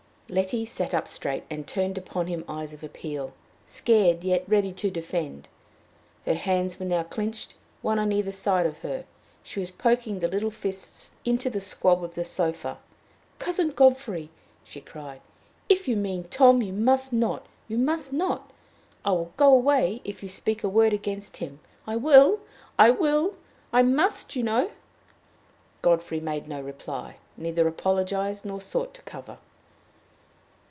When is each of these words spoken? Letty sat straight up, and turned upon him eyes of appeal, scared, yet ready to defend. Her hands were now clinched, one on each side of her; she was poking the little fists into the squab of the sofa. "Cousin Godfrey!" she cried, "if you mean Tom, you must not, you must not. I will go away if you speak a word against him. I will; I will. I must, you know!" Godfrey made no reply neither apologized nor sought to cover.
Letty 0.33 0.63
sat 0.63 1.09
straight 1.09 1.39
up, 1.43 1.47
and 1.49 1.67
turned 1.67 1.97
upon 1.97 2.27
him 2.27 2.45
eyes 2.47 2.71
of 2.71 2.85
appeal, 2.85 3.33
scared, 3.67 4.23
yet 4.23 4.47
ready 4.47 4.71
to 4.71 4.89
defend. 4.89 5.49
Her 6.25 6.35
hands 6.35 6.79
were 6.79 6.85
now 6.85 7.03
clinched, 7.03 7.55
one 7.81 7.99
on 7.99 8.13
each 8.13 8.33
side 8.33 8.65
of 8.65 8.77
her; 8.77 9.03
she 9.43 9.59
was 9.59 9.71
poking 9.71 10.19
the 10.19 10.29
little 10.29 10.49
fists 10.49 11.11
into 11.25 11.49
the 11.49 11.59
squab 11.59 12.01
of 12.01 12.13
the 12.13 12.23
sofa. 12.23 12.77
"Cousin 13.39 13.71
Godfrey!" 13.71 14.29
she 14.63 14.79
cried, 14.79 15.19
"if 15.67 15.89
you 15.89 15.97
mean 15.97 16.23
Tom, 16.29 16.61
you 16.61 16.71
must 16.71 17.11
not, 17.11 17.45
you 17.67 17.77
must 17.77 18.13
not. 18.13 18.49
I 19.03 19.09
will 19.11 19.33
go 19.35 19.53
away 19.53 19.99
if 20.05 20.23
you 20.23 20.29
speak 20.29 20.63
a 20.63 20.69
word 20.69 20.93
against 20.93 21.35
him. 21.35 21.59
I 21.85 21.97
will; 21.97 22.39
I 22.79 22.91
will. 22.91 23.35
I 23.73 23.81
must, 23.83 24.37
you 24.37 24.43
know!" 24.43 24.71
Godfrey 25.81 26.21
made 26.21 26.47
no 26.47 26.61
reply 26.61 27.17
neither 27.35 27.67
apologized 27.67 28.45
nor 28.45 28.61
sought 28.61 28.93
to 28.93 29.01
cover. 29.01 29.37